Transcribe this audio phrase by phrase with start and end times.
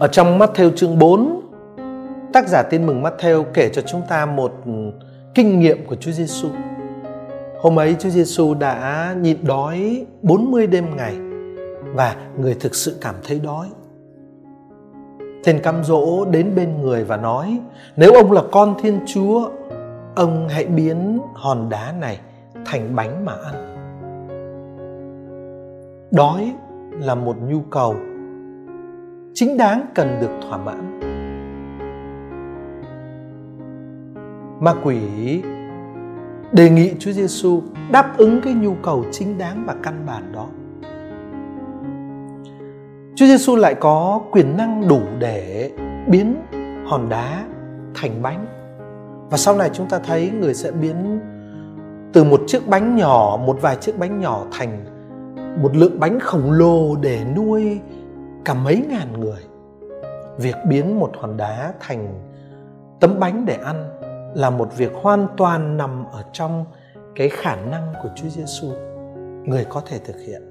[0.00, 1.40] Ở trong Matthew chương 4,
[2.32, 4.52] tác giả tin mừng Matthew kể cho chúng ta một
[5.34, 6.48] kinh nghiệm của Chúa Giêsu.
[7.60, 11.14] Hôm ấy Chúa Giêsu đã nhịn đói 40 đêm ngày
[11.94, 13.66] và người thực sự cảm thấy đói.
[15.44, 17.60] Tên cam dỗ đến bên người và nói:
[17.96, 19.50] "Nếu ông là con Thiên Chúa,
[20.14, 22.20] ông hãy biến hòn đá này
[22.66, 23.76] thành bánh mà ăn."
[26.10, 26.54] Đói
[26.92, 27.94] là một nhu cầu
[29.34, 31.00] chính đáng cần được thỏa mãn.
[34.60, 34.98] Ma quỷ
[36.52, 40.46] đề nghị Chúa Giêsu đáp ứng cái nhu cầu chính đáng và căn bản đó.
[43.14, 45.70] Chúa Giêsu lại có quyền năng đủ để
[46.08, 46.36] biến
[46.86, 47.44] hòn đá
[47.94, 48.46] thành bánh.
[49.30, 51.20] Và sau này chúng ta thấy người sẽ biến
[52.12, 54.84] từ một chiếc bánh nhỏ, một vài chiếc bánh nhỏ thành
[55.62, 57.80] một lượng bánh khổng lồ để nuôi
[58.44, 59.40] cả mấy ngàn người.
[60.38, 62.20] Việc biến một hòn đá thành
[63.00, 64.00] tấm bánh để ăn
[64.34, 66.64] là một việc hoàn toàn nằm ở trong
[67.14, 68.68] cái khả năng của Chúa Giêsu
[69.44, 70.42] người có thể thực hiện.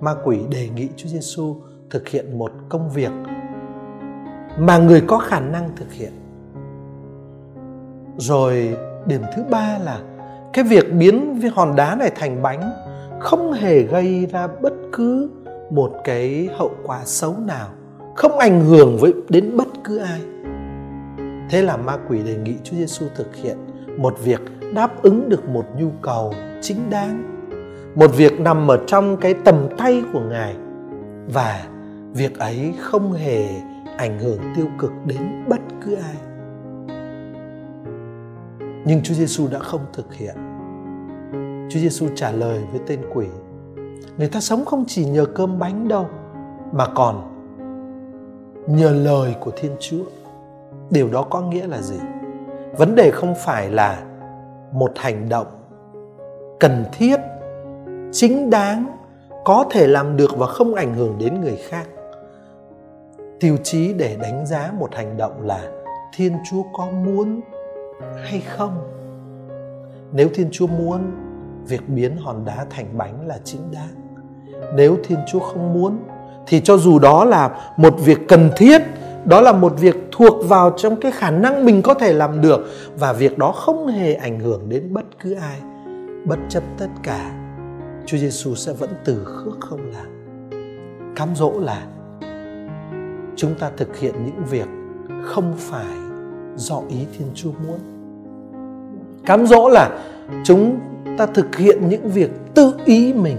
[0.00, 1.56] Ma quỷ đề nghị Chúa Giêsu
[1.90, 3.10] thực hiện một công việc
[4.58, 6.12] mà người có khả năng thực hiện.
[8.16, 10.00] Rồi điểm thứ ba là
[10.52, 12.72] cái việc biến hòn đá này thành bánh
[13.20, 15.30] không hề gây ra bất cứ
[15.70, 17.68] một cái hậu quả xấu nào,
[18.16, 20.20] không ảnh hưởng với đến bất cứ ai
[21.50, 23.56] Thế là ma quỷ đề nghị Chúa Giêsu thực hiện
[23.96, 24.40] một việc
[24.74, 27.22] đáp ứng được một nhu cầu chính đáng,
[27.94, 30.56] một việc nằm ở trong cái tầm tay của Ngài
[31.28, 31.66] và
[32.14, 33.48] việc ấy không hề
[33.96, 36.16] ảnh hưởng tiêu cực đến bất cứ ai.
[38.84, 40.36] Nhưng Chúa Giêsu đã không thực hiện.
[41.70, 43.26] Chúa Giêsu trả lời với tên quỷ:
[44.18, 46.06] Người ta sống không chỉ nhờ cơm bánh đâu,
[46.72, 47.34] mà còn
[48.66, 50.04] nhờ lời của Thiên Chúa.
[50.90, 52.00] Điều đó có nghĩa là gì?
[52.78, 54.04] Vấn đề không phải là
[54.72, 55.46] một hành động
[56.60, 57.16] cần thiết,
[58.12, 58.86] chính đáng,
[59.44, 61.88] có thể làm được và không ảnh hưởng đến người khác.
[63.40, 65.70] Tiêu chí để đánh giá một hành động là
[66.16, 67.40] thiên chúa có muốn
[68.24, 68.72] hay không.
[70.12, 71.00] Nếu thiên chúa muốn
[71.66, 74.18] việc biến hòn đá thành bánh là chính đáng.
[74.76, 75.98] Nếu thiên chúa không muốn,
[76.46, 78.82] thì cho dù đó là một việc cần thiết,
[79.24, 82.66] đó là một việc thuộc vào trong cái khả năng mình có thể làm được,
[82.98, 85.60] và việc đó không hề ảnh hưởng đến bất cứ ai,
[86.24, 87.30] bất chấp tất cả.
[88.06, 90.06] Chúa Giêsu sẽ vẫn từ khước không làm.
[91.16, 91.86] Cám dỗ là
[93.36, 94.68] chúng ta thực hiện những việc
[95.24, 95.96] không phải
[96.56, 97.78] do ý Thiên Chúa muốn.
[99.26, 99.98] Cám dỗ là
[100.44, 100.78] chúng
[101.18, 103.36] ta thực hiện những việc tự ý mình.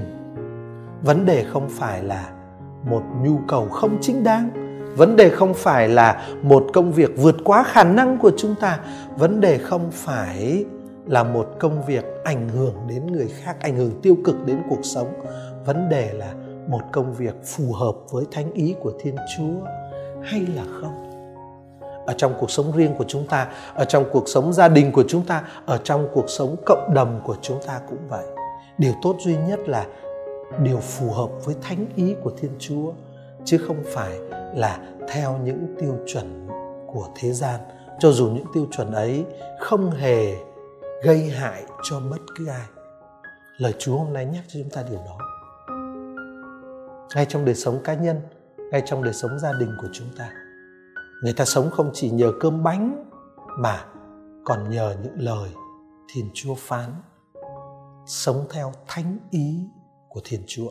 [1.02, 2.30] Vấn đề không phải là
[2.90, 4.50] một nhu cầu không chính đáng.
[4.98, 8.80] Vấn đề không phải là một công việc vượt quá khả năng của chúng ta.
[9.18, 10.66] Vấn đề không phải
[11.06, 14.82] là một công việc ảnh hưởng đến người khác, ảnh hưởng tiêu cực đến cuộc
[14.84, 15.08] sống.
[15.66, 16.34] Vấn đề là
[16.68, 19.66] một công việc phù hợp với thánh ý của thiên chúa,
[20.24, 21.09] hay là không?
[22.10, 25.04] Ở trong cuộc sống riêng của chúng ta, ở trong cuộc sống gia đình của
[25.08, 28.26] chúng ta, ở trong cuộc sống cộng đồng của chúng ta cũng vậy.
[28.78, 29.86] Điều tốt duy nhất là
[30.64, 32.92] điều phù hợp với thánh ý của thiên chúa,
[33.46, 34.20] chứ không phải
[34.56, 36.48] là theo những tiêu chuẩn
[36.88, 37.60] của thế gian.
[38.00, 39.26] Cho dù những tiêu chuẩn ấy
[39.60, 40.36] không hề
[41.04, 42.68] gây hại cho bất cứ ai.
[43.58, 45.18] Lời chúa hôm nay nhắc cho chúng ta điều đó.
[47.16, 48.22] Ngay trong đời sống cá nhân,
[48.72, 50.30] ngay trong đời sống gia đình của chúng ta
[51.22, 53.10] người ta sống không chỉ nhờ cơm bánh
[53.58, 53.86] mà
[54.46, 55.50] còn nhờ những lời
[56.14, 56.94] thiên chúa phán,
[58.06, 59.60] sống theo thánh ý
[60.10, 60.70] của thiên chúa.